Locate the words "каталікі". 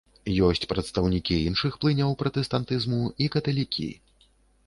3.35-3.89